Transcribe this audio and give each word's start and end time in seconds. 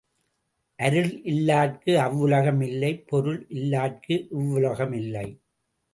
அருள் 0.79 1.11
இல்லார்க்கு 1.25 1.91
அவ்வுலகம் 2.05 2.61
இல்லை 2.61 2.91
பொருள் 3.05 3.39
இல்லார்க்கு 3.51 4.17
இவ்வுலகம் 4.31 4.93
இல்லை. 4.93 5.27